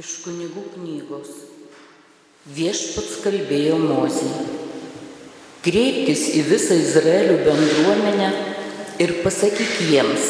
Iš 0.00 0.10
kunigų 0.24 0.62
knygos. 0.72 1.28
Viešpats 2.56 3.18
kalbėjo 3.20 3.74
Mozį. 3.82 4.28
Kreipkis 5.60 6.22
į 6.38 6.44
visą 6.46 6.78
Izraelio 6.80 7.34
bendruomenę 7.44 8.28
ir 9.04 9.12
pasakyk 9.20 9.74
jiems. 9.90 10.28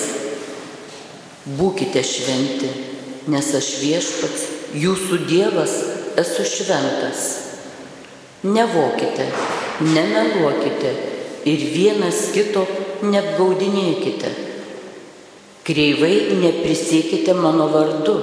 Būkite 1.61 2.03
šventi, 2.03 2.73
nes 3.31 3.53
aš 3.61 3.69
viešpats, 3.85 4.49
jūsų 4.75 5.21
Dievas, 5.29 5.77
esu 6.19 6.49
šventas. 6.51 7.29
Nevokite, 8.43 9.29
nemeluokite 9.87 10.93
ir 11.47 11.65
vienas 11.77 12.25
kito 12.35 12.67
neapgaudinėkite. 13.07 14.35
Kreivai 15.71 16.15
neprisiekite 16.43 17.39
mano 17.39 17.71
vardu 17.71 18.19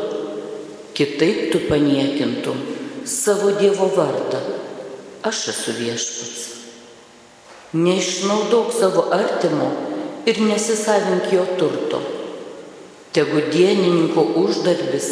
kitaip 0.98 1.52
tu 1.52 1.60
paniekintum 1.70 2.58
savo 3.06 3.52
Dievo 3.60 3.86
vardą. 3.98 4.40
Aš 5.30 5.42
esu 5.52 5.76
viešpats. 5.78 6.42
Neišnaudok 7.78 8.72
savo 8.74 9.04
artimo 9.14 9.68
ir 10.26 10.42
nesisavink 10.42 11.30
jo 11.36 11.44
turto. 11.60 12.00
Tegu 13.14 13.44
dienininko 13.54 14.24
uždarbis 14.42 15.12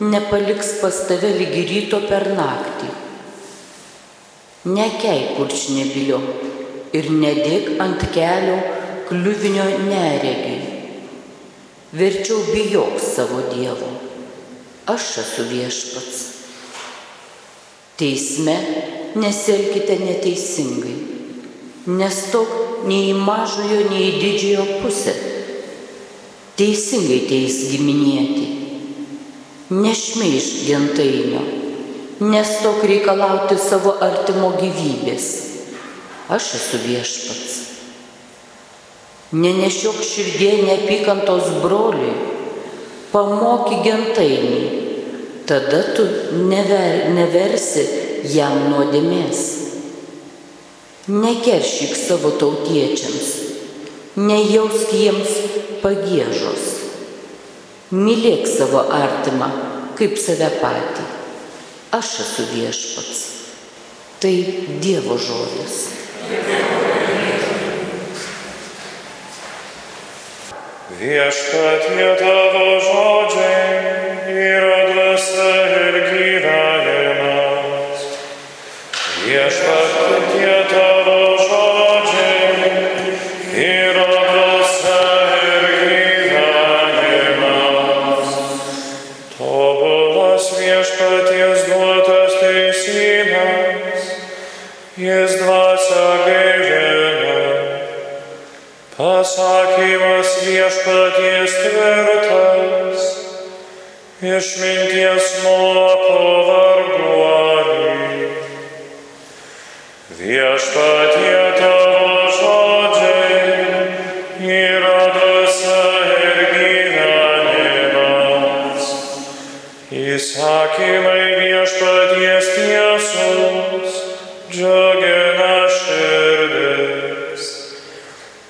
nepaliks 0.00 0.72
pas 0.80 1.02
tave 1.10 1.34
lygi 1.36 1.66
ryto 1.72 2.00
per 2.08 2.30
naktį. 2.40 2.88
Nekei 4.72 5.36
kurčnebilio 5.36 6.22
ir 6.96 7.12
nedėk 7.12 7.76
ant 7.84 8.08
kelio 8.16 8.56
kliuvinio 9.12 9.68
neregiai. 9.84 10.74
Verčiau 11.92 12.42
bijok 12.50 13.00
savo 13.12 13.44
Dievo 13.52 14.15
aš 14.86 15.18
esu 15.22 15.44
viešpats. 15.50 16.18
Teisme 17.96 18.54
nesielkite 19.16 19.96
neteisingai, 19.98 20.96
nestok 21.88 22.84
nei 22.86 23.10
į 23.10 23.16
mažojo, 23.18 23.80
nei 23.90 24.10
į 24.10 24.18
didžiojo 24.20 24.66
pusę. 24.82 25.14
Teisingai 26.56 27.22
teis 27.28 27.56
giminėti, 27.72 28.46
nešmeiš 29.72 30.46
gentainio, 30.68 31.42
nestok 32.22 32.84
reikalauti 32.88 33.58
savo 33.60 33.96
artimo 34.00 34.54
gyvybės. 34.60 35.26
Aš 36.32 36.54
esu 36.60 36.80
viešpats. 36.84 37.58
Nenešiok 39.36 39.98
širdie 40.06 40.52
neapykantos 40.64 41.50
broliui, 41.64 42.14
pamoky 43.12 43.82
gentainį, 43.84 44.64
tada 45.46 45.82
tu 45.94 46.04
never, 46.50 47.10
neversi 47.14 47.84
jam 48.34 48.66
nuodėmės. 48.70 49.42
Nekeršyk 51.06 51.94
savo 51.94 52.32
tautiečiams, 52.40 53.28
nejausk 54.18 54.90
jiems 54.90 55.36
pagėžos. 55.84 56.64
Mylėk 57.94 58.48
savo 58.50 58.82
artimą 58.90 59.50
kaip 59.96 60.18
save 60.18 60.50
patį. 60.58 61.06
Aš 61.94 62.16
esu 62.24 62.48
viešpats. 62.50 63.22
Tai 64.18 64.34
Dievo 64.82 65.14
žodis. 65.20 65.78
Viešpatie 70.96 72.08
tavo 72.16 72.80
žodžiai 72.80 74.32
yra 74.32 74.78
dvasia 74.88 75.56
ir 75.76 75.96
gyvenimas. 76.08 78.00
Viešpatie 79.20 80.25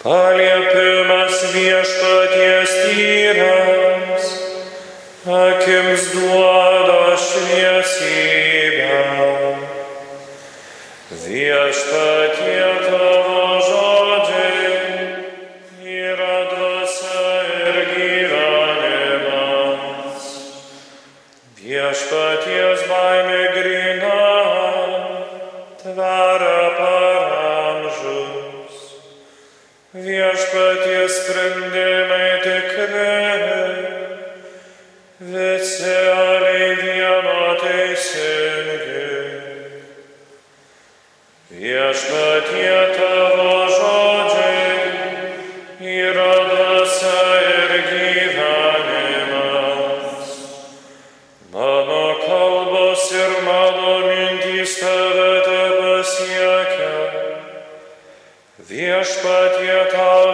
Paliepimas 0.07 1.35
viešpaties 1.51 2.73
tyras, 2.87 4.27
akims 5.27 6.05
duoda 6.15 7.19
šviesybę. 7.19 9.03
Viešpatie 11.11 12.71
tavo 12.87 13.26
sprendimai 31.09 32.41
tikri, 32.43 33.17
visi 35.21 35.97
aliai 36.13 36.77
vieno 36.83 37.43
teisingi. 37.63 39.07
Viešpatie 41.51 42.79
tavo 42.99 43.55
žodžiai 43.77 44.77
yra 45.81 46.35
dvasia 46.51 47.23
ir 47.53 47.73
gyvenimas. 47.91 49.37
Mano 51.55 52.07
kalbos 52.27 53.05
ir 53.23 53.33
mano 53.47 53.95
mintys 54.09 54.73
tave 54.83 55.33
tebesiekia. 55.47 56.95
Viešpatie 58.69 59.81
tau 59.95 60.26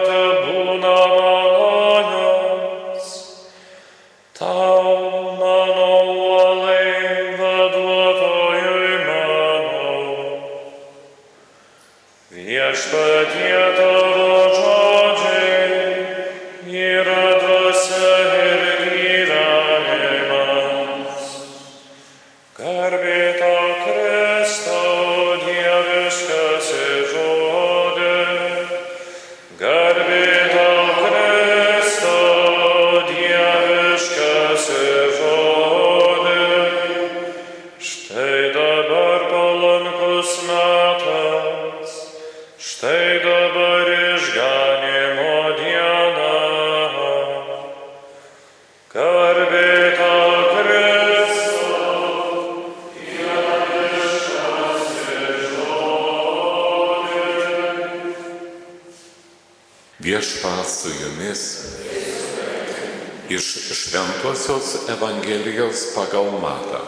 Šventuosios 64.73 64.89
Evangelijos 64.89 65.93
pagal 65.95 66.31
Matą. 66.41 66.81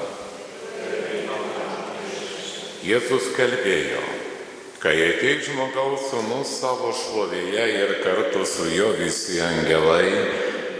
Jėzus 2.85 3.31
kalbėjo, 3.37 4.01
kai 4.81 4.93
ateis 5.09 5.45
žmogaus 5.47 6.07
sūnus 6.09 6.53
savo 6.61 6.91
šlovėje 6.93 7.65
ir 7.73 7.93
kartu 8.03 8.45
su 8.45 8.69
juo 8.69 8.91
visi 8.97 9.39
angelai, 9.41 10.09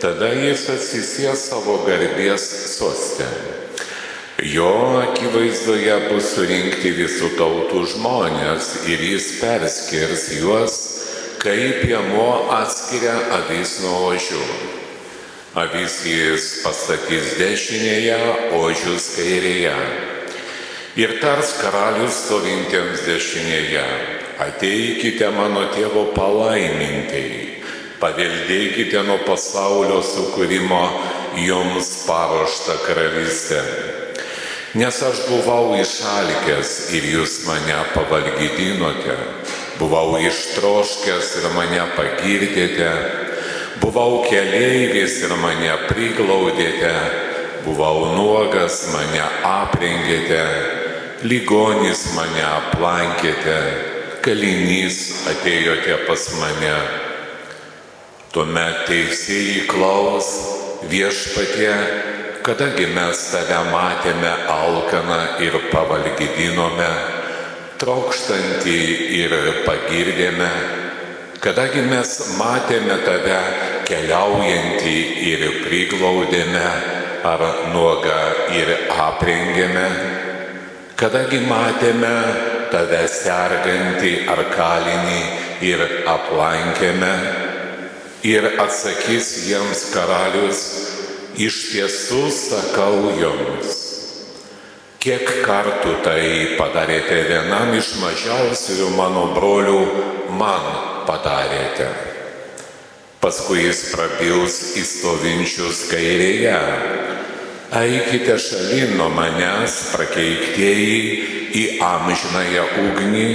tada 0.02 0.31
jis 0.34 0.68
atsisės 0.69 1.48
savo 1.50 1.80
garbės 1.86 2.46
sostę. 2.78 3.28
Jo 4.42 5.02
akivaizdoje 5.02 6.00
bus 6.10 6.31
surinkti 6.36 6.94
visų 6.94 7.36
tautų 7.38 7.86
žmonės 7.96 8.88
ir 8.90 9.02
jis 9.12 9.30
perskirs 9.42 10.30
juos, 10.40 10.80
kaip 11.42 11.86
jamo 11.90 12.50
atskiria 12.62 13.19
avis 13.42 13.80
nuo 13.84 14.10
ožių. 14.13 14.84
Avis 15.56 16.02
jis 16.04 16.46
pastatys 16.66 17.38
dešinėje, 17.40 18.18
ožius 18.57 19.06
kairėje. 19.16 19.72
Ir 21.00 21.13
tars 21.22 21.54
karalius 21.62 22.18
stovintiems 22.25 23.06
dešinėje, 23.07 23.86
ateikite 24.44 25.31
mano 25.31 25.63
tėvo 25.72 26.10
palaimintai, 26.12 27.63
paveldėkite 28.04 29.06
nuo 29.07 29.16
pasaulio 29.24 30.04
sukūrimo 30.04 30.84
jums 31.40 32.04
paruoštą 32.04 32.75
karalystę. 32.84 33.63
Nes 34.75 35.04
aš 35.07 35.24
buvau 35.31 35.78
išalkęs 35.80 36.78
ir 37.00 37.13
jūs 37.16 37.46
mane 37.48 37.80
pavalgydinote, 37.96 39.22
buvau 39.80 40.18
ištroškęs 40.19 41.38
ir 41.40 41.54
mane 41.56 41.86
pagirdėte 41.96 42.92
Buvau 43.81 44.24
keleivis 44.24 45.18
ir 45.25 45.33
mane 45.36 45.74
priglaudėte, 45.89 46.94
buvau 47.66 48.06
nuogas, 48.16 48.86
mane 48.94 49.24
aprengėte, 49.44 50.44
ligonis 51.27 52.06
mane 52.16 52.44
aplankėte, 52.48 53.57
kalinys 54.24 55.27
atėjote 55.31 55.98
pas 56.07 56.24
mane. 56.39 56.77
Tuomet 58.31 58.86
teisėjai 58.88 59.68
klaus 59.68 60.31
viešpatie, 60.88 61.75
kadagi 62.48 62.88
mes 62.95 63.28
tave 63.33 63.60
matėme 63.74 64.31
alkaną 64.56 65.19
ir 65.44 65.60
pavalgydinome, 65.74 66.89
trokštantį 67.83 68.81
ir 69.19 69.38
pagirdėme 69.68 70.51
Kadangi 71.45 71.83
mes 71.86 72.12
matėme 72.39 72.95
tave 73.06 73.36
keliaujantį 73.86 74.94
ir 75.30 75.42
priglaudėme, 75.62 76.69
ar 77.21 77.44
nuogą 77.69 78.21
ir 78.57 78.71
aprengėme, 78.89 79.83
kadangi 80.97 81.44
matėme 81.45 82.09
tave 82.71 83.03
sergantį 83.13 84.13
ar 84.33 84.42
kalinį 84.56 85.19
ir 85.69 85.83
aplankėme, 86.15 87.13
ir 88.25 88.50
atsakys 88.65 89.30
jiems 89.45 89.86
karalius, 89.94 90.63
iš 91.38 91.62
tiesų 91.75 92.24
sakau 92.39 93.13
jums. 93.21 93.77
Kiek 94.97 95.30
kartų 95.45 95.94
tai 96.09 96.25
padarėte 96.57 97.21
vienam 97.30 97.77
iš 97.77 97.94
mažiausiųjų 98.01 98.92
mano 98.97 99.30
brolių 99.38 99.80
man 100.42 100.94
padarėte. 101.07 101.88
Paskui 103.22 103.63
jis 103.63 103.88
prabils 103.94 104.57
į 104.78 104.84
stovinčius 104.86 105.86
kairėje. 105.90 106.57
Eikite 107.75 108.38
šalin 108.40 108.94
nuo 109.00 109.10
manęs, 109.13 109.80
prakeiktieji, 109.96 111.00
į 111.56 111.63
amžinąją 111.84 112.66
ugnį, 112.84 113.28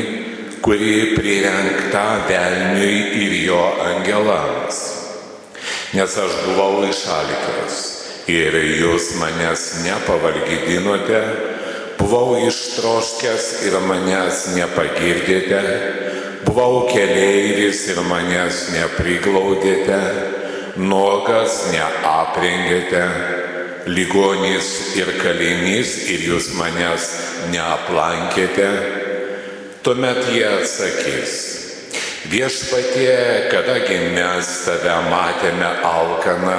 kuri 0.62 1.16
prirengta 1.16 2.04
velniui 2.28 2.98
ir 3.24 3.36
jo 3.46 3.62
angelams. 3.88 4.80
Nes 5.96 6.16
aš 6.22 6.36
buvau 6.44 6.84
išalikęs 6.86 7.78
ir 8.30 8.54
jūs 8.78 9.14
manęs 9.18 9.64
nepavalgydinote, 9.82 11.22
buvau 12.00 12.38
ištroškęs 12.48 13.46
ir 13.68 13.76
manęs 13.84 14.46
nepagirdėte. 14.56 15.60
Buvau 16.46 16.86
keleivis 16.88 17.84
ir 17.92 18.00
manęs 18.08 18.70
nepriglaudėte, 18.74 19.98
nuogas 20.80 21.66
neaprengėte, 21.74 23.04
ligonys 23.92 24.70
ir 24.98 25.12
kalinys 25.20 25.92
ir 26.10 26.24
jūs 26.30 26.50
manęs 26.56 27.10
neaplankėte. 27.52 28.70
Tuomet 29.84 30.24
jie 30.32 30.46
atsakys, 30.48 31.36
viešpatie, 32.32 33.50
kadagi 33.52 34.00
mes 34.16 34.48
tave 34.64 34.96
matėme 35.08 35.70
alkaną, 35.88 36.58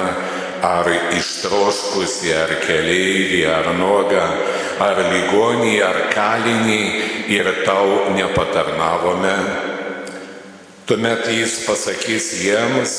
ar 0.62 0.86
ištroškusi, 1.18 2.30
ar 2.38 2.52
keleivį, 2.62 3.40
ar 3.50 3.72
nuogą, 3.78 4.26
ar 4.82 4.98
ligonį, 5.12 5.74
ar 5.86 5.98
kalinį 6.12 6.80
ir 7.32 7.50
tau 7.66 8.10
nepatarnavome. 8.16 9.36
Tuomet 10.86 11.28
jis 11.30 11.60
pasakys 11.66 12.32
jiems, 12.42 12.94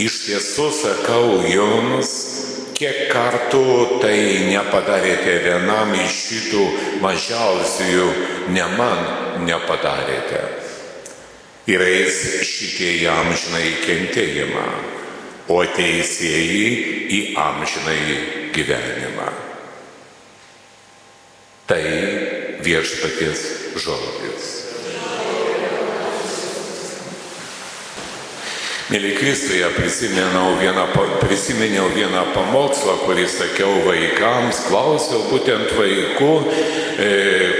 iš 0.00 0.22
tiesų 0.24 0.68
sakau 0.72 1.42
jums, 1.44 2.12
kiek 2.78 3.08
kartų 3.12 4.00
tai 4.02 4.16
nepadarėte 4.48 5.34
vienam 5.44 5.92
iš 5.98 6.20
šitų 6.28 6.64
mažiausiųjų, 7.04 8.06
ne 8.54 8.68
man 8.78 9.44
nepadarėte. 9.48 10.44
Ir 11.68 11.84
eis 11.84 12.22
šitie 12.48 12.94
į 13.02 13.10
amžinai 13.12 13.66
kentėjimą, 13.82 14.64
o 15.52 15.60
teisėjai 15.76 16.72
į 17.12 17.20
amžinai 17.42 18.00
gyvenimą. 18.56 19.47
Tai 21.68 21.84
viešpaties 22.64 23.40
žodis. 23.76 24.46
Mėly 28.88 29.10
Kristuje, 29.18 29.66
prisiminiau 29.76 30.54
vieną, 30.56 30.86
prisiminiau 31.20 31.90
vieną 31.92 32.22
pamokslą, 32.32 32.94
kurį 33.02 33.26
sakiau 33.28 33.82
vaikams, 33.84 34.62
klausiau 34.70 35.26
būtent 35.28 35.74
vaikų, 35.76 36.30
e, 37.04 37.10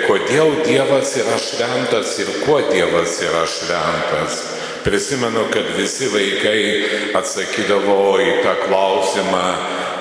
kodėl 0.06 0.54
Dievas 0.64 1.12
yra 1.20 1.36
šventas 1.36 2.14
ir 2.24 2.32
kuo 2.46 2.62
Dievas 2.70 3.20
yra 3.20 3.44
šventas. 3.44 4.40
Prisimenu, 4.88 5.50
kad 5.52 5.68
visi 5.76 6.08
vaikai 6.08 7.12
atsakydavo 7.20 8.16
į 8.24 8.32
tą 8.40 8.56
klausimą, 8.64 9.44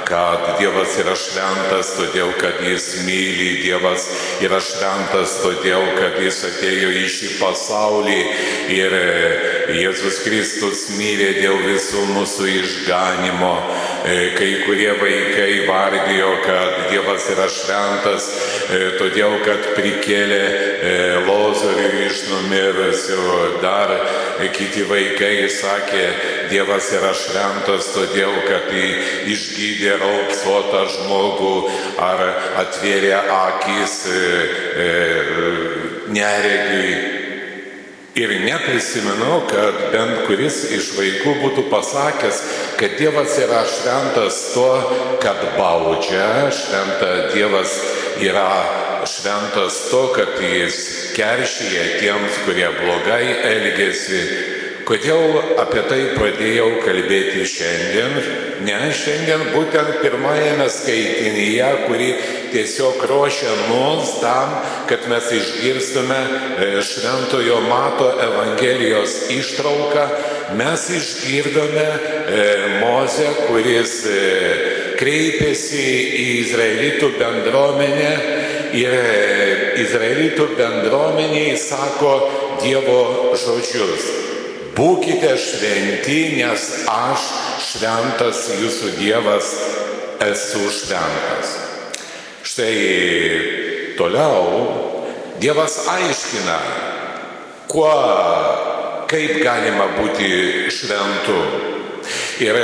kad 0.07 0.39
Dievas 0.59 0.95
yra 1.01 1.15
šventas, 1.19 1.91
todėl 1.97 2.31
kad 2.39 2.61
Jis 2.63 3.03
myli, 3.03 3.57
Dievas 3.59 4.07
yra 4.43 4.59
šventas, 4.63 5.37
todėl 5.43 5.83
kad 5.97 6.15
Jis 6.23 6.39
atėjo 6.47 6.93
į 6.95 7.03
šį 7.11 7.31
pasaulį 7.41 8.19
ir 8.77 8.95
e, 8.95 9.05
Jėzus 9.81 10.21
Kristus 10.23 10.85
mirė 10.95 11.33
dėl 11.41 11.59
visų 11.65 12.05
mūsų 12.13 12.47
išganimo. 12.61 13.51
E, 14.07 14.31
kai 14.37 14.51
kurie 14.65 14.93
vaikai 15.01 15.67
vardijo, 15.67 16.31
kad 16.45 16.87
Dievas 16.91 17.27
yra 17.33 17.47
šventas, 17.51 18.29
e, 18.71 18.79
todėl 19.01 19.39
kad 19.43 19.73
prikėlė 19.75 20.43
Lozorių 21.27 21.89
iš 22.05 22.21
numirusių. 22.31 23.21
Dar 23.63 23.91
kiti 24.55 24.85
vaikai 24.87 25.49
sakė, 25.51 26.05
Dievas 26.51 26.87
yra 26.95 27.11
šventas, 27.17 27.91
todėl 27.95 28.35
kad 28.47 28.71
išgydė 28.71 29.97
raupsuotą 29.99 30.85
žmogų 30.93 31.53
ar 31.99 32.23
atvėrė 32.63 33.13
akis 33.17 33.99
e, 34.07 34.23
e, 34.85 34.89
neregiui. 36.13 37.16
Ir 38.17 38.31
neprisimenu, 38.41 39.43
kad 39.45 39.75
bent 39.93 40.23
kuris 40.25 40.63
iš 40.73 40.87
vaikų 40.97 41.35
būtų 41.43 41.67
pasakęs, 41.69 42.39
kad 42.79 42.95
Dievas 42.97 43.35
yra 43.37 43.59
šventas 43.69 44.39
tuo, 44.55 44.71
kad 45.21 45.43
baudžia, 45.53 46.49
šventa 46.49 47.11
Dievas 47.35 47.77
yra 48.25 48.49
šventas 49.05 49.83
to, 49.91 50.03
kad 50.17 50.33
jis 50.41 50.81
keršyje 51.13 51.85
tiems, 52.01 52.41
kurie 52.47 52.71
blogai 52.81 53.25
elgesi, 53.53 54.23
Kodėl 54.87 55.33
apie 55.59 55.81
tai 55.83 55.97
pradėjau 56.15 56.67
kalbėti 56.79 57.41
šiandien? 57.43 58.13
Ne, 58.63 58.77
šiandien 58.95 59.41
būtent 59.51 59.97
pirmajame 59.99 60.67
skaitinyje, 60.71 61.71
kurį 61.89 62.07
tiesiog 62.51 63.03
ruošia 63.09 63.53
mus 63.69 64.17
tam, 64.21 64.55
kad 64.89 65.05
mes 65.09 65.31
išgirstume 65.31 66.17
e, 66.17 66.81
Šventojo 66.81 67.61
Mato 67.69 68.09
Evangelijos 68.23 69.29
ištrauką, 69.29 70.07
mes 70.57 70.89
išgirdome 70.89 71.87
e, 71.87 72.45
Mozę, 72.81 73.27
kuris 73.47 73.99
e, 74.05 74.21
kreipėsi 74.97 75.85
į 76.17 76.27
Izraelitų 76.41 77.11
bendruomenę 77.19 78.11
ir 78.77 78.95
Izraelitų 79.83 80.49
bendruomeniai 80.57 81.57
sako 81.61 82.15
Dievo 82.63 83.35
žodžius. 83.37 84.07
Būkite 84.77 85.31
šventi, 85.41 86.19
nes 86.37 86.65
aš 86.89 87.29
šventas 87.65 88.43
jūsų 88.59 88.93
Dievas 88.99 89.53
esu 90.21 90.67
šventas. 90.73 91.76
Štai 92.47 92.79
toliau 93.99 94.45
Dievas 95.37 95.73
aiškina, 95.91 96.55
kuo, 97.67 97.89
kaip 99.11 99.33
galima 99.43 99.89
būti 99.97 100.69
šventu. 100.71 101.35
Ir 102.41 102.57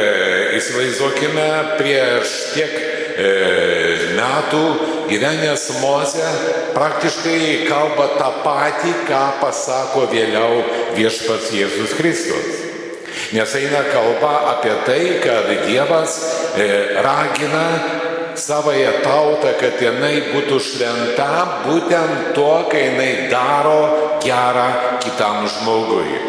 įsivaizduokime 0.55 1.47
prieš 1.75 2.31
tiek 2.53 2.77
e, 2.79 3.33
metų 4.15 4.61
gyvenęs 5.11 5.67
Moze 5.81 6.31
praktiškai 6.77 7.67
kalba 7.67 8.07
tą 8.15 8.29
patį, 8.45 8.93
ką 9.09 9.23
pasako 9.43 10.05
vėliau 10.13 10.63
viešpats 10.95 11.51
Jėzus 11.57 11.97
Kristus. 11.99 12.63
Nes 13.35 13.59
eina 13.59 13.83
kalba 13.91 14.33
apie 14.55 14.79
tai, 14.87 15.03
kad 15.27 15.51
Dievas 15.67 16.17
e, 16.55 16.71
ragina 17.03 17.67
savoje 18.39 18.89
tautą, 19.03 19.53
kad 19.59 19.81
jinai 19.81 20.31
būtų 20.33 20.59
šventa 20.61 21.63
būtent 21.65 22.33
to, 22.37 22.51
kai 22.71 22.87
jinai 22.89 23.11
daro 23.31 24.19
gerą 24.23 24.99
kitam 25.03 25.47
žmogui. 25.47 26.19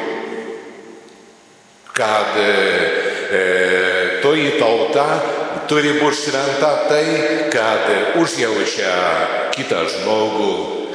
Kad 1.94 2.38
e, 2.42 2.50
e, 3.30 3.42
toji 4.22 4.54
tauta 4.58 5.06
turi 5.70 5.94
būti 6.00 6.28
šventa 6.28 6.72
tai, 6.88 7.04
kad 7.52 8.18
užjaučia 8.20 8.94
kitą 9.54 9.84
žmogų, 9.92 10.54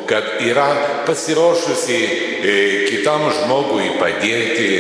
kad 0.10 0.42
yra 0.44 0.70
pasiruošusi 1.08 2.00
e, 2.02 2.58
kitam 2.90 3.30
žmogui 3.30 3.94
padėti. 4.02 4.72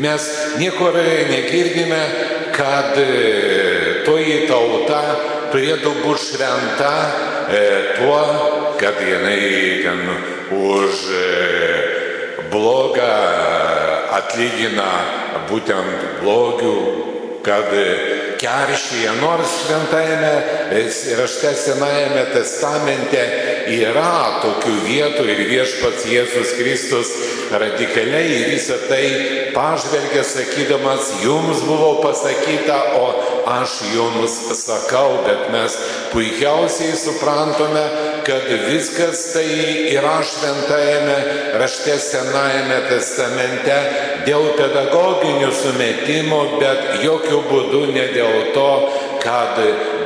Mes 0.00 0.26
niekur 0.56 0.96
negirdime, 1.28 2.00
kad 2.56 2.96
e, 2.98 4.02
toji 4.06 4.46
tauta 4.48 5.02
turėtų 5.52 5.94
būti 6.04 6.26
šventa 6.32 6.92
e, 7.50 7.62
tuo, 7.98 8.20
kad 8.80 9.00
jinai 9.04 9.82
ten 9.84 10.02
už 10.50 11.04
blogą 12.50 13.12
atlygina 14.20 14.88
būtent 15.50 16.08
blogių, 16.22 16.76
kad 17.46 17.70
keršyje, 18.40 19.12
nors 19.20 19.52
šventajame 19.64 20.32
rašte 21.18 21.52
Senajame 21.56 22.24
testamente 22.32 23.20
yra 23.74 24.40
tokių 24.44 24.74
vietų 24.86 25.26
ir 25.28 25.42
viešpats 25.50 26.06
Jėzus 26.08 26.54
Kristus 26.58 27.12
radikaliai 27.50 28.44
visą 28.50 28.76
tai 28.88 29.04
pažvelgia 29.54 30.22
sakydamas, 30.24 31.10
jums 31.24 31.64
buvo 31.66 31.96
pasakyta, 32.04 32.78
o 33.00 33.06
aš 33.50 33.80
jums 33.94 34.36
sakau, 34.60 35.22
bet 35.26 35.48
mes 35.52 35.76
puikiausiai 36.12 36.96
suprantame, 36.96 37.84
kad 38.26 38.46
viskas 38.68 39.32
tai 39.34 39.48
yra 39.94 40.18
šventajame 40.22 41.18
rašte 41.60 41.96
Senajame 42.00 42.80
testamente 42.88 43.78
dėl 44.28 44.52
pedagoginių 44.58 45.50
sumetimų, 45.62 46.42
bet 46.60 47.04
jokių 47.04 47.40
būdų 47.50 47.86
ne 47.96 48.06
dėl 48.14 48.52
to, 48.56 48.70
kad 49.24 49.58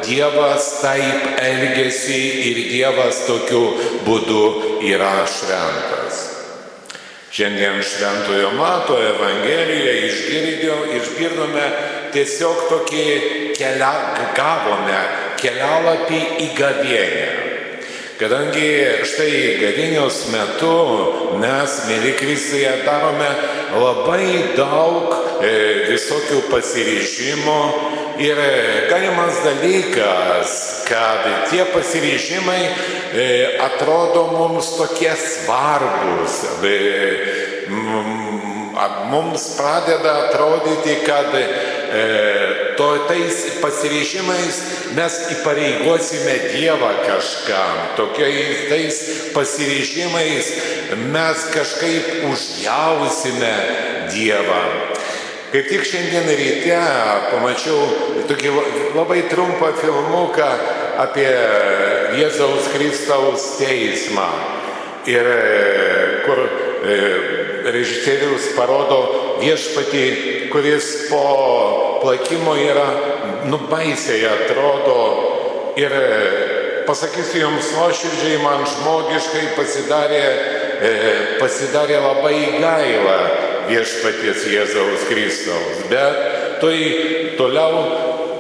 Dievas 0.05 0.67
taip 0.83 1.39
elgesi 1.41 2.23
ir 2.51 2.63
Dievas 2.69 3.25
tokiu 3.29 3.67
būdu 4.05 4.43
yra 4.85 5.17
šventas. 5.25 6.04
Šiandien 7.35 7.83
Šventojo 7.83 8.51
Mato 8.51 8.95
Evangelijoje 8.95 10.11
išgirdome 10.97 11.65
tiesiog 12.15 12.61
tokį 12.71 13.07
kelią, 13.59 13.89
gavome 14.37 15.01
kelialapį 15.41 16.21
į 16.45 16.47
gavienę. 16.55 17.25
Kadangi 18.21 18.69
štai 19.11 19.33
gavinios 19.59 20.21
metu 20.31 20.77
mes, 21.43 21.75
mėly 21.89 22.15
Kristuje, 22.21 22.71
darome 22.87 23.33
labai 23.83 24.55
daug 24.55 25.11
e, 25.43 25.51
visokių 25.91 26.39
pasiryžimų 26.53 27.61
ir 28.23 28.39
galimas 28.93 29.43
dalykas, 29.43 30.55
kad 30.87 31.27
tie 31.51 31.67
pasiryžimai 31.75 32.63
atrodo 33.61 34.27
mums 34.39 34.77
tokie 34.77 35.13
svarbus. 35.17 36.43
E, 36.65 36.75
mums 39.11 39.57
pradeda 39.57 40.13
atrodyti, 40.27 40.97
kad 41.07 41.35
e, 41.35 41.45
to 42.77 42.89
tais 43.09 43.61
pasiryžimais 43.63 44.57
mes 44.97 45.19
įpareigosime 45.37 46.35
Dievą 46.55 46.91
kažkam. 47.07 47.77
Tokiais 47.97 48.67
tais 48.71 48.99
pasiryžimais 49.35 50.51
mes 51.15 51.47
kažkaip 51.55 52.27
užjausime 52.33 53.55
Dievą. 54.11 54.63
Kaip 55.55 55.69
tik 55.71 55.85
šiandien 55.87 56.27
ryte 56.35 56.79
pamačiau 57.31 57.79
tokį 58.27 58.55
labai 58.97 59.21
trumpą 59.31 59.71
filmuką 59.79 60.49
apie 61.05 61.31
Jėzaus 62.21 62.71
Kristaus 62.75 63.47
teismą. 63.59 64.29
Ir 65.11 65.27
kur 66.25 66.39
režisierius 67.75 68.55
parodo 68.57 69.01
viešpatį, 69.43 70.05
kuris 70.53 71.09
po 71.11 71.25
plakimo 72.03 72.55
yra 72.61 72.87
nubaisiai 73.51 74.25
atrodo. 74.31 74.99
Ir 75.81 75.93
pasakysiu 76.87 77.43
jums 77.47 77.73
nuoširdžiai, 77.75 78.39
man 78.45 78.65
žmogiškai 78.69 79.45
pasidarė, 79.57 80.25
pasidarė 81.41 81.99
labai 82.05 82.37
gaila 82.63 83.19
viešpaties 83.69 84.45
Jėzaus 84.53 85.07
Kristaus. 85.09 85.85
Bet 85.91 86.61
tai 86.63 86.79
toliau 87.41 87.85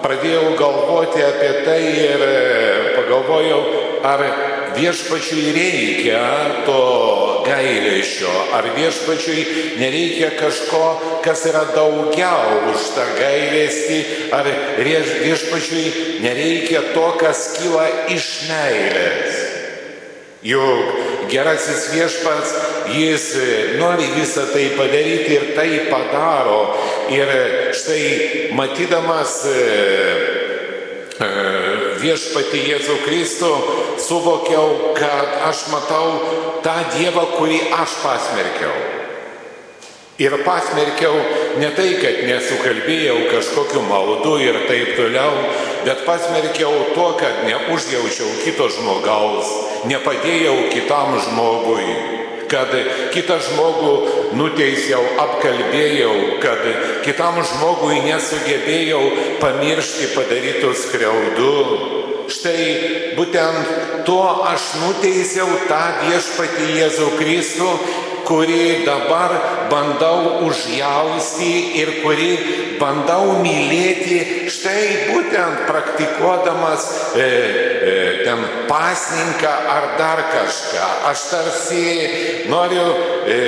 pradėjau 0.05 0.53
galvoti 0.61 1.25
apie 1.25 1.53
tai 1.65 1.81
ir 2.05 2.25
pagalvojau, 3.15 3.63
ar 4.03 4.23
viešpačiui 4.75 5.53
reikia 5.55 6.65
to 6.67 7.45
gailėšio, 7.47 8.33
ar 8.57 8.67
viešpačiui 8.75 9.79
nereikia 9.79 10.33
kažko, 10.35 11.21
kas 11.23 11.45
yra 11.47 11.65
daugiau 11.75 12.73
už 12.73 12.91
tą 12.97 13.07
gailestį, 13.19 14.01
ar 14.35 14.51
viešpačiui 14.83 16.21
nereikia 16.25 16.83
to, 16.95 17.07
kas 17.21 17.55
kyla 17.59 17.87
iš 18.11 18.29
meilės. 18.51 19.43
Juk 20.45 21.31
gerasis 21.33 21.87
viešpats, 21.95 22.51
jis 22.93 23.31
nori 23.81 24.11
visą 24.19 24.45
tai 24.53 24.67
padaryti 24.77 25.39
ir 25.39 25.47
tai 25.57 25.71
padaro. 25.89 26.75
Ir 27.09 27.31
štai 27.73 28.51
matydamas 28.53 29.39
viešpati 32.05 32.65
Jėzų 32.69 32.99
Kristų, 33.05 33.53
suvokiau, 34.05 34.95
kad 34.99 35.39
aš 35.49 35.69
matau 35.73 36.11
tą 36.65 36.77
Dievą, 36.97 37.25
kurį 37.39 37.61
aš 37.75 37.97
pasmerkiau. 38.05 38.75
Ir 40.23 40.37
pasmerkiau 40.47 41.15
ne 41.59 41.73
tai, 41.75 41.89
kad 41.99 42.21
nesukalbėjau 42.29 43.17
kažkokiu 43.33 43.81
maldu 43.83 44.37
ir 44.45 44.61
taip 44.69 44.93
toliau, 44.95 45.33
bet 45.83 46.05
pasmerkiau 46.07 46.93
to, 46.95 47.07
kad 47.19 47.41
neužjaučiau 47.49 48.29
kito 48.45 48.69
žmogaus, 48.77 49.51
nepadėjau 49.91 50.55
kitam 50.71 51.19
žmogui, 51.19 51.97
kad 52.51 52.73
kitą 53.15 53.39
žmogų 53.49 53.93
nuteisiau, 54.39 55.03
apkalbėjau, 55.25 56.15
kad 56.43 56.63
kitam 57.07 57.41
žmogui 57.45 58.03
nesugebėjau 58.07 59.03
pamiršti 59.43 60.13
padarytų 60.15 60.73
skriaudų. 60.85 61.55
Štai 62.35 62.61
būtent 63.19 64.05
tuo 64.09 64.47
aš 64.49 64.71
nuteisiau 64.81 65.49
tą 65.69 65.83
viešpatį 66.07 66.71
Jėzų 66.79 67.09
Kristų 67.19 67.69
kurį 68.27 68.85
dabar 68.87 69.35
bandau 69.71 70.45
užjausti 70.47 71.53
ir 71.81 71.93
kurį 72.03 72.31
bandau 72.81 73.39
mylėti, 73.43 74.49
štai 74.53 75.11
būtent 75.11 75.65
praktikuodamas 75.69 76.87
e, 77.17 77.25
e, 77.25 77.95
ten 78.25 78.45
pasninką 78.69 79.53
ar 79.75 79.89
dar 80.01 80.25
kažką. 80.33 80.89
Aš 81.11 81.27
tarsi 81.33 81.85
noriu 82.51 82.87
e, 83.29 83.39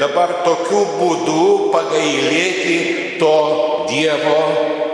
dabar 0.00 0.40
tokiu 0.46 0.84
būdu 1.00 1.46
pagailėti 1.74 3.18
to 3.20 3.36
Dievo, 3.90 4.42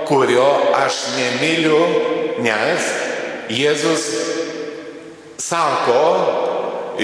kurio 0.08 0.46
aš 0.78 1.02
nemyliu, 1.18 1.80
nes 2.40 2.86
Jėzus 3.52 4.06
sako, 5.38 6.45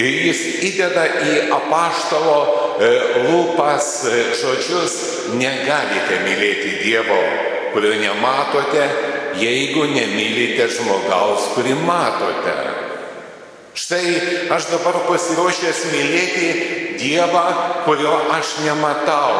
jis 0.00 0.40
įdeda 0.64 1.04
į 1.20 1.32
apaštalo 1.52 2.36
e, 2.80 2.90
lūpas 3.26 3.88
e, 4.08 4.20
žodžius, 4.40 4.94
negalite 5.36 6.20
mylėti 6.24 6.78
Dievo, 6.80 7.18
kurio 7.74 7.92
nematote, 8.00 8.86
jeigu 9.40 9.84
nemylite 9.92 10.68
žmogaus, 10.72 11.50
kurį 11.56 11.76
matote. 11.84 12.56
Štai 13.72 14.48
aš 14.52 14.68
dabar 14.72 14.98
pasiruošęs 15.08 15.84
mylėti 15.92 16.48
Dievą, 17.00 17.44
kurio 17.86 18.12
aš 18.36 18.58
nematau. 18.66 19.36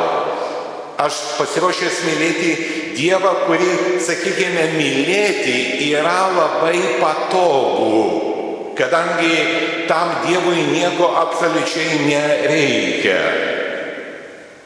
Aš 1.03 1.19
pasiruošęs 1.37 2.03
mylėti 2.09 2.53
Dievą, 2.97 3.33
kurį, 3.47 4.01
sakykime, 4.05 4.69
mylėti 4.77 5.57
yra 5.93 6.29
labai 6.33 6.77
patogu 7.01 8.32
kadangi 8.79 9.87
tam 9.89 10.23
Dievui 10.27 10.69
nieko 10.73 11.09
absoliučiai 11.17 11.99
nereikia. 12.07 13.23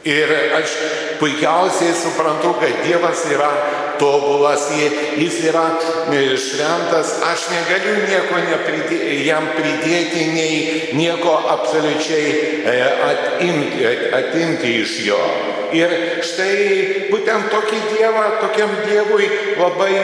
Ir 0.07 0.31
aš 0.55 0.75
puikiausiai 1.19 1.91
suprantu, 1.93 2.53
kad 2.61 2.83
Dievas 2.85 3.25
yra 3.33 3.49
tobulas, 3.99 4.69
jis 5.17 5.39
yra 5.49 5.65
e, 6.13 6.37
šventas, 6.37 7.17
aš 7.27 7.47
negaliu 7.51 8.05
nieko 8.05 8.39
nepridė, 8.45 8.99
jam 9.25 9.49
pridėti, 9.57 10.25
nei 10.31 10.57
nieko 10.95 11.33
absoliučiai 11.57 12.33
e, 12.63 12.75
atimti, 13.09 13.87
atimti 14.21 14.75
iš 14.83 14.99
jo. 15.09 15.21
Ir 15.75 15.91
štai 16.23 17.09
būtent 17.11 17.49
tokį 17.51 17.79
Dievą, 17.91 18.23
tokiam 18.39 18.71
Dievui 18.85 19.27
labai 19.59 19.95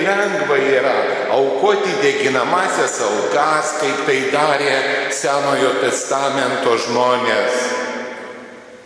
lengva 0.00 0.56
yra 0.56 0.94
aukoti 1.36 1.92
deginamasias 2.00 2.96
aukas, 3.04 3.74
kaip 3.82 4.06
tai 4.08 4.18
darė 4.32 4.72
Senojo 5.12 5.74
testamento 5.82 6.76
žmonės. 6.86 7.60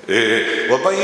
E, 0.05 0.19
labai 0.69 0.97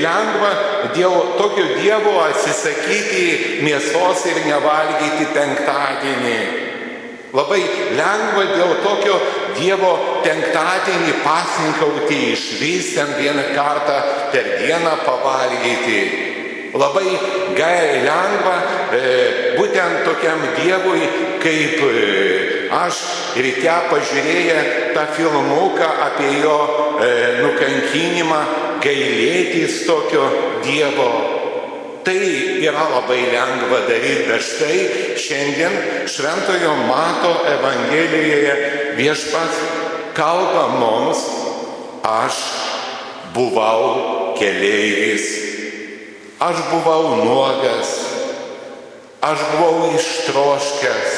lengva 0.00 0.52
dėl 0.94 1.34
tokio 1.36 1.66
Dievo 1.82 2.14
atsisakyti 2.22 3.60
mėsos 3.66 4.24
ir 4.30 4.40
nevalgyti 4.46 5.26
penktadienį. 5.34 6.38
Labai 7.36 7.60
lengva 7.98 8.46
dėl 8.54 8.78
tokio 8.86 9.18
Dievo 9.58 10.17
penktadienį 10.28 11.18
pasninkauti 11.24 12.18
iš 12.34 12.44
vis 12.60 12.92
ten 12.96 13.14
vieną 13.16 13.48
kartą 13.56 13.98
per 14.32 14.50
dieną 14.60 14.98
pavalgyti. 15.06 16.00
Labai 16.78 17.14
gai 17.56 18.02
lengva 18.04 18.56
e, 18.92 19.00
būtent 19.56 20.02
tokiam 20.04 20.42
Dievui, 20.58 21.08
kaip 21.40 21.80
e, 21.86 21.94
aš 22.76 23.00
ryte 23.40 23.78
pažiūrėję 23.88 24.58
tą 24.92 25.06
filmuką 25.16 25.88
apie 26.10 26.34
jo 26.42 26.58
e, 27.00 27.10
nukankinimą, 27.40 28.42
gailėtis 28.84 29.82
tokio 29.88 30.28
Dievo 30.68 31.10
Tai 32.08 32.28
yra 32.64 32.86
labai 32.88 33.26
lengva 33.28 33.82
daryti, 33.84 34.28
bet 34.30 34.40
štai 34.40 34.78
šiandien 35.20 35.74
Šventojo 36.08 36.70
Mato 36.88 37.34
Evangelijoje 37.44 38.54
viešpats 38.96 39.87
kalba 40.18 40.66
mums, 40.74 41.20
aš 42.02 42.34
buvau 43.30 44.34
keleivis, 44.34 45.26
aš 46.42 46.58
buvau 46.72 47.22
nuogas, 47.22 47.92
aš 49.22 49.38
buvau 49.54 49.94
ištroškęs, 49.94 51.14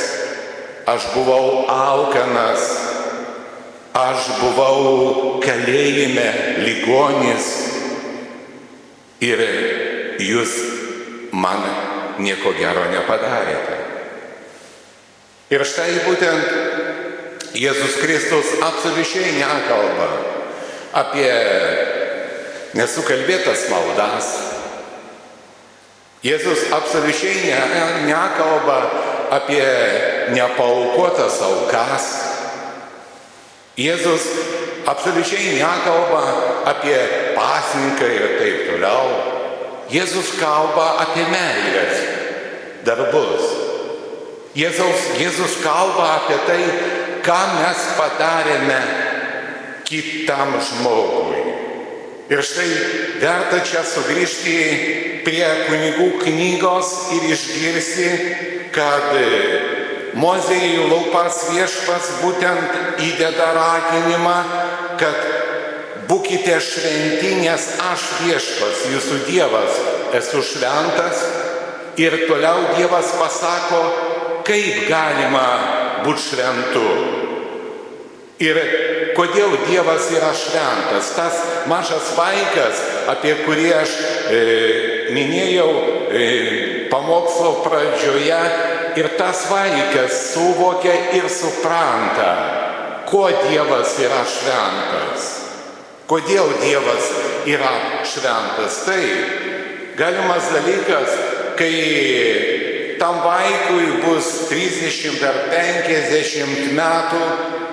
aš 0.84 1.08
buvau 1.16 1.64
alkanas, 1.72 2.66
aš 3.96 4.28
buvau 4.42 5.40
kalėjime 5.40 6.28
ligonis. 6.60 7.48
Ir 9.20 9.40
jūs 10.24 10.52
man 11.32 11.64
nieko 12.20 12.52
gero 12.56 12.84
nepadarėte. 12.92 13.76
Ir 15.50 15.64
štai 15.66 16.04
būtent 16.06 16.69
Jėzus 17.54 17.96
Kristus 17.98 18.52
absoliučiai 18.62 19.34
nekalba 19.40 20.08
apie 20.94 21.30
nesukalbėtas 22.78 23.66
maldas. 23.72 24.28
Jėzus 26.22 26.68
absoliučiai 26.76 27.48
ne, 27.48 27.84
nekalba 28.06 28.78
apie 29.34 29.64
nepaukotas 30.36 31.40
aukas. 31.42 32.08
Jėzus 33.80 34.28
absoliučiai 34.90 35.56
nekalba 35.58 36.22
apie 36.70 36.98
pasninką 37.34 38.10
ir 38.14 38.26
taip 38.38 38.62
toliau. 38.68 39.04
Jėzus 39.90 40.36
kalba 40.38 41.00
apie 41.02 41.26
meilės 41.32 42.04
darbus. 42.86 43.48
Jėzus, 44.54 45.08
Jėzus 45.18 45.60
kalba 45.64 46.06
apie 46.20 46.38
tai, 46.46 46.62
ką 47.24 47.40
mes 47.58 47.86
padarėme 47.98 48.80
kitam 49.88 50.54
žmogui. 50.62 51.42
Ir 52.30 52.44
štai 52.46 52.68
verta 53.18 53.58
čia 53.66 53.82
sugrįžti 53.82 54.56
prie 55.26 55.46
kunigų 55.66 56.12
knygos 56.22 56.92
ir 57.16 57.26
išgirsti, 57.34 58.10
kad 58.74 59.10
Mozėjai 60.10 60.88
laupas 60.90 61.36
viešpas 61.52 62.06
būtent 62.18 63.02
įdeda 63.06 63.52
raginimą, 63.54 64.38
kad 64.98 65.18
būkite 66.10 66.56
šventi, 66.58 67.36
nes 67.44 67.66
aš 67.86 68.06
viešpas, 68.24 68.82
jūsų 68.90 69.20
Dievas, 69.28 69.78
esu 70.18 70.42
šventas. 70.42 71.22
Ir 72.00 72.16
toliau 72.26 72.72
Dievas 72.74 73.14
pasako, 73.20 73.82
kaip 74.46 74.88
galima 74.90 75.46
būti 76.04 76.26
šventu. 76.30 76.86
Ir 78.40 78.56
kodėl 79.16 79.52
Dievas 79.68 80.08
yra 80.14 80.30
šventas. 80.36 81.12
Tas 81.16 81.40
mažas 81.68 82.14
vaikas, 82.16 82.80
apie 83.12 83.34
kurį 83.44 83.66
aš 83.76 83.92
e, 84.32 84.38
minėjau 85.12 85.68
e, 86.08 86.28
pamokslo 86.92 87.58
pradžioje, 87.66 88.40
ir 88.96 89.10
tas 89.18 89.44
vaikas 89.50 90.32
suvokia 90.32 90.94
ir 91.18 91.28
supranta, 91.30 92.30
kuo 93.10 93.28
Dievas 93.50 93.98
yra 94.02 94.22
šventas. 94.24 95.28
Kodėl 96.10 96.48
Dievas 96.62 97.12
yra 97.46 97.74
šventas? 98.08 98.80
Tai 98.88 99.04
galimas 100.00 100.48
dalykas, 100.54 101.20
kai 101.60 101.76
tam 103.00 103.22
vaikui 103.24 104.02
bus 104.04 104.26
30 104.50 105.22
ar 105.24 105.38
50 105.48 106.74
metų, 106.76 107.20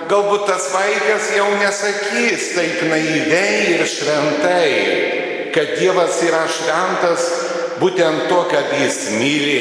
galbūt 0.08 0.46
tas 0.48 0.70
vaikas 0.72 1.28
jau 1.36 1.50
nesakys 1.60 2.54
taip 2.56 2.80
naiviai 2.88 3.74
ir 3.74 3.84
šventai, 3.84 4.70
kad 5.52 5.74
Dievas 5.76 6.22
yra 6.24 6.46
šventas 6.48 7.26
būtent 7.76 8.24
to, 8.30 8.40
kad 8.48 8.72
jis 8.80 9.02
myli, 9.18 9.60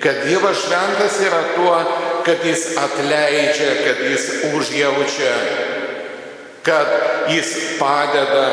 kad 0.00 0.24
Dievas 0.24 0.64
šventas 0.64 1.20
yra 1.20 1.42
tuo, 1.52 1.76
kad 2.24 2.40
jis 2.48 2.70
atleidžia, 2.80 3.76
kad 3.84 4.02
jis 4.08 4.26
užjaučia, 4.54 5.36
kad 6.64 6.96
jis 7.28 7.52
padeda. 7.76 8.48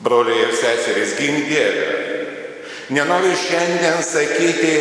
Broliai 0.00 0.48
ir 0.48 0.54
seserys 0.56 1.18
gimdėlę. 1.20 1.99
Nenoriu 2.90 3.36
šiandien 3.38 4.02
sakyti, 4.02 4.74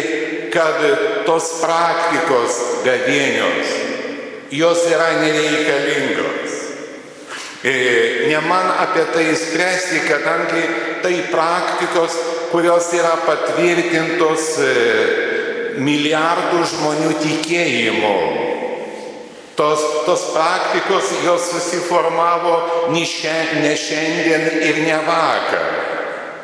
kad 0.54 0.82
tos 1.28 1.52
praktikos 1.62 2.58
gavėnios, 2.86 3.74
jos 4.50 4.86
yra 4.89 5.12
nereikalingos. 5.22 6.56
E, 7.60 7.74
ne 8.32 8.39
man 8.48 8.72
apie 8.82 9.04
tai 9.13 9.28
spręsti, 9.38 10.02
kadangi 10.08 10.63
tai 11.04 11.15
praktikos, 11.30 12.15
kurios 12.50 12.88
yra 12.98 13.13
patvirtintos 13.28 14.52
e, 14.63 14.74
milijardų 15.78 16.63
žmonių 16.74 17.17
tikėjimu 17.22 18.15
Tos, 19.60 19.82
tos 20.06 20.22
praktikos 20.32 21.10
jos 21.26 21.50
susiformavo 21.52 22.54
ne 22.95 23.74
šiandien 23.76 24.45
ir 24.63 24.78
ne 24.86 25.00
vakar. 25.04 25.88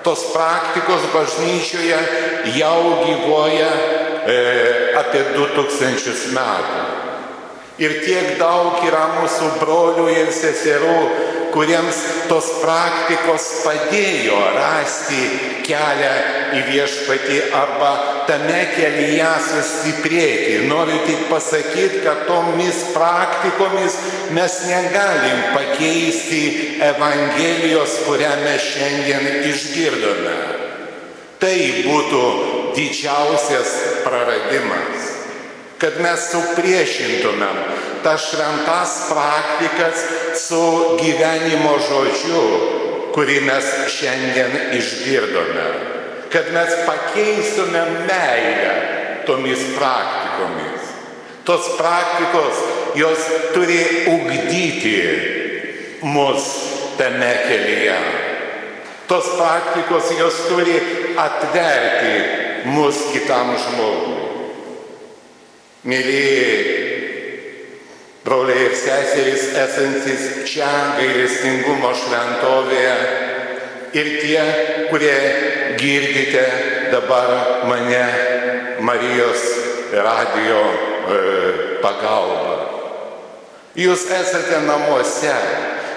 Tos 0.06 0.28
praktikos 0.30 1.08
bažnyčioje 1.10 1.98
jau 2.60 2.82
gyvoja 3.02 3.72
e, 4.30 4.36
apie 5.02 5.24
2000 5.34 6.30
metų. 6.36 6.84
Ir 7.82 7.98
tiek 8.06 8.36
daug 8.40 8.78
yra 8.88 9.08
mūsų 9.18 9.50
brolių 9.60 10.06
ir 10.14 10.30
seserų, 10.32 11.00
kuriems 11.56 12.00
tos 12.28 12.50
praktikos 12.60 13.46
padėjo 13.64 14.40
rasti 14.58 15.22
kelią 15.64 16.12
į 16.58 16.64
viešpatį 16.68 17.38
arba 17.56 17.92
tame 18.28 18.60
kelyje 18.74 19.30
sustiprėti. 19.48 20.58
Noriu 20.68 21.00
tik 21.08 21.26
pasakyti, 21.32 22.04
kad 22.04 22.26
tomis 22.28 22.84
praktikomis 22.96 23.96
mes 24.36 24.60
negalim 24.68 25.42
pakeisti 25.56 26.44
Evangelijos, 26.92 28.02
kurią 28.10 28.36
mes 28.44 28.70
šiandien 28.74 29.50
išgirdome. 29.54 30.38
Tai 31.40 31.58
būtų 31.88 32.24
didžiausias 32.76 33.76
praradimas 34.04 35.05
kad 35.82 36.00
mes 36.04 36.30
supriešintumėm 36.32 37.60
tas 38.06 38.30
šventas 38.30 38.94
praktikas 39.10 40.04
su 40.46 40.62
gyvenimo 41.00 41.76
žodžiu, 41.88 42.44
kurį 43.16 43.40
mes 43.48 43.70
šiandien 43.96 44.76
išgirdome. 44.78 45.68
Kad 46.32 46.52
mes 46.54 46.74
pakeistumėm 46.86 48.06
meilę 48.10 48.74
tomis 49.26 49.64
praktikomis. 49.78 50.92
Tos 51.46 51.70
praktikos, 51.80 52.62
jos 52.98 53.26
turi 53.54 53.80
ugdyti 54.10 54.98
mus 56.02 56.50
tame 56.98 57.32
kelyje. 57.48 57.98
Tos 59.08 59.30
praktikos, 59.38 60.12
jos 60.20 60.44
turi 60.50 60.78
atverti 61.22 62.16
mus 62.74 63.02
kitam 63.14 63.54
žmogui. 63.62 64.15
Mėlyje 65.86 66.86
broliai 68.26 68.64
ir 68.66 68.74
seserys 68.74 69.52
esantis 69.54 70.24
čia 70.50 70.70
gailestingumo 70.98 71.92
šventovėje 71.94 72.96
ir 73.94 74.10
tie, 74.24 74.46
kurie 74.90 75.18
girdite 75.78 76.46
dabar 76.90 77.68
mane 77.70 78.02
Marijos 78.82 79.46
radio 79.94 80.60
e, 80.66 81.20
pagalba. 81.86 82.58
Jūs 83.78 84.08
esate 84.10 84.64
namuose, 84.66 85.36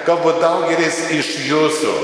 galbūt 0.05 0.41
daugelis 0.43 1.01
iš 1.17 1.33
jūsų 1.49 1.95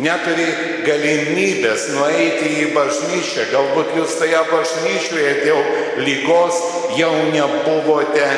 neturi 0.00 0.46
galimybės 0.86 1.88
nueiti 1.92 2.48
į 2.62 2.66
bažnyčią, 2.76 3.48
galbūt 3.52 3.92
jūs 3.98 4.16
toje 4.20 4.40
bažnyčioje 4.48 5.32
dėl 5.44 5.60
lygos 6.06 6.60
jau 6.96 7.12
nebuvote 7.32 8.28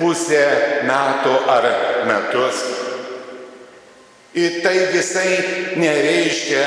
pusę 0.00 0.46
metų 0.88 1.34
ar 1.50 1.68
metus. 2.08 2.64
Ir 4.34 4.60
tai 4.62 4.76
visai 4.92 5.38
nereiškia, 5.78 6.64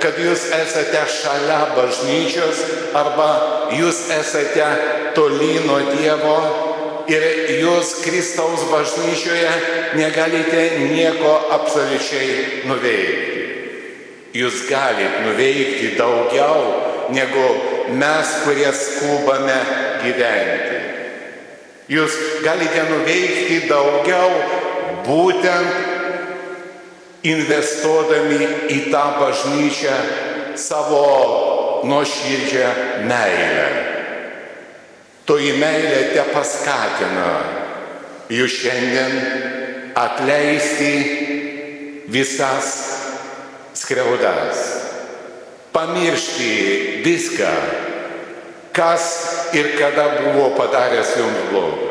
kad 0.00 0.16
jūs 0.20 0.46
esate 0.56 1.02
šalia 1.12 1.60
bažnyčios 1.76 2.62
arba 2.96 3.28
jūs 3.76 4.06
esate 4.12 4.68
toli 5.16 5.58
nuo 5.66 5.80
Dievo 5.92 6.38
ir 7.12 7.24
jūs 7.60 7.98
Kristaus 8.04 8.64
bažnyčioje 8.72 9.52
negalite 10.00 10.64
nieko 10.88 11.36
absoliučiai 11.58 12.64
nuveikti. 12.68 13.43
Jūs 14.34 14.64
galite 14.66 15.20
nuveikti 15.22 15.92
daugiau 15.94 16.62
negu 17.14 17.44
mes, 17.94 18.30
kurie 18.42 18.72
skubame 18.74 19.58
gyventi. 20.02 20.78
Jūs 21.94 22.16
galite 22.42 22.82
nuveikti 22.88 23.68
daugiau 23.70 24.30
būtent 25.06 25.70
investuodami 27.30 28.40
į 28.74 28.78
tą 28.90 29.04
bažnyčią 29.20 29.96
savo 30.58 31.04
nuoširdžią 31.86 32.70
meilę. 33.06 33.68
Toji 35.28 35.52
meilė 35.60 36.00
te 36.10 36.24
paskatina 36.34 37.30
jūs 38.34 38.58
šiandien 38.64 39.14
atleisti 39.94 40.92
visas 42.10 42.93
skriaudas, 43.74 44.60
pamiršti 45.72 47.02
viską, 47.04 47.52
kas 48.72 49.06
ir 49.54 49.74
kada 49.78 50.06
buvo 50.22 50.50
padaręs 50.58 51.16
jums 51.18 51.50
blogą. 51.50 51.90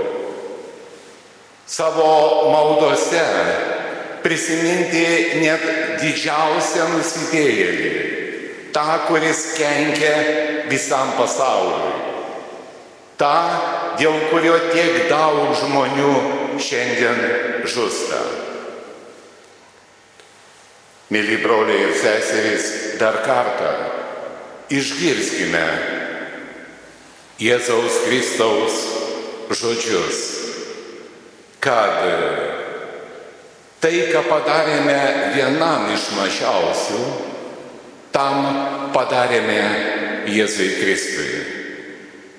Savo 1.68 2.52
maldose 2.52 3.24
prisiminti 4.24 5.06
net 5.42 5.64
didžiausią 6.04 6.90
nusidėjėlį, 6.92 7.92
tą, 8.76 8.86
kuris 9.08 9.46
kenkia 9.58 10.14
visam 10.72 11.16
pasauliui, 11.18 11.92
tą, 13.20 13.36
dėl 14.00 14.16
kurio 14.32 14.56
tiek 14.72 15.06
daug 15.12 15.56
žmonių 15.60 16.14
šiandien 16.60 17.22
žūsta. 17.68 18.43
Mėly 21.14 21.38
broliai 21.44 21.84
ir 21.90 21.92
seserys, 22.00 22.70
dar 22.98 23.20
kartą 23.26 23.70
išgirskime 24.74 25.66
Jėzaus 27.44 28.00
Kristaus 28.08 28.78
žodžius, 29.54 30.22
kad 31.62 32.00
tai, 33.84 33.94
ką 34.10 34.24
padarėme 34.30 35.00
vienam 35.36 35.90
iš 35.94 36.08
mažiausių, 36.18 37.02
tam 38.16 38.48
padarėme 38.96 39.60
Jėzui 40.34 40.70
Kristui. 40.80 41.42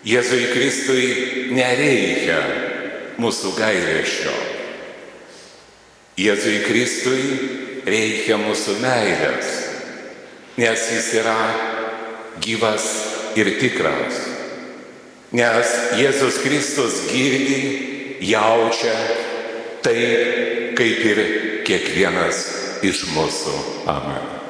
Jėzui 0.04 0.48
Kristui 0.52 1.06
nereikia 1.54 2.40
mūsų 3.20 3.52
gailėšio. 3.58 4.34
Jėzui 6.20 6.58
Kristui 6.64 7.22
reikia 7.86 8.38
mūsų 8.40 8.78
meilės, 8.82 9.50
nes 10.60 10.86
jis 10.92 11.10
yra 11.20 11.38
gyvas 12.44 12.86
ir 13.38 13.54
tikras. 13.60 14.20
Nes 15.34 15.72
Jėzus 15.98 16.38
Kristus 16.44 17.00
girdi, 17.10 17.58
jaučia 18.22 18.94
taip, 19.82 20.76
kaip 20.78 21.04
ir 21.10 21.22
kiekvienas 21.66 22.46
iš 22.86 23.06
mūsų. 23.14 23.58
Amen. 23.90 24.43